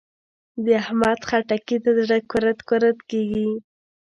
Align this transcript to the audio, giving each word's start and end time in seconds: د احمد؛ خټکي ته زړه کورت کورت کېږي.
د 0.63 0.65
احمد؛ 0.81 1.19
خټکي 1.29 1.77
ته 1.83 1.91
زړه 1.99 2.17
کورت 2.31 2.59
کورت 2.69 2.97
کېږي. 3.09 3.47